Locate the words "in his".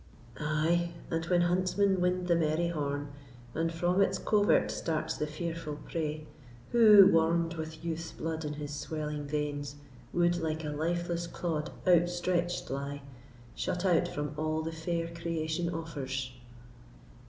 8.43-8.73